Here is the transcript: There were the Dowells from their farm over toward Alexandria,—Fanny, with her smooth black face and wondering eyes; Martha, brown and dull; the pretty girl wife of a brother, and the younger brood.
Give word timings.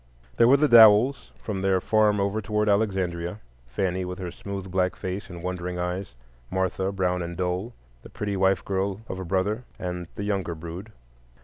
There 0.37 0.47
were 0.47 0.57
the 0.57 0.67
Dowells 0.67 1.31
from 1.37 1.61
their 1.61 1.79
farm 1.79 2.19
over 2.19 2.41
toward 2.41 2.67
Alexandria,—Fanny, 2.67 4.03
with 4.03 4.17
her 4.17 4.31
smooth 4.31 4.71
black 4.71 4.95
face 4.95 5.29
and 5.29 5.43
wondering 5.43 5.77
eyes; 5.77 6.15
Martha, 6.49 6.91
brown 6.91 7.21
and 7.21 7.37
dull; 7.37 7.75
the 8.01 8.09
pretty 8.09 8.33
girl 8.65 8.91
wife 8.95 9.03
of 9.07 9.19
a 9.19 9.25
brother, 9.25 9.63
and 9.77 10.07
the 10.15 10.23
younger 10.23 10.55
brood. 10.55 10.91